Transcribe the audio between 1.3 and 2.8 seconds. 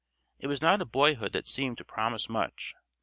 that seemed to promise much.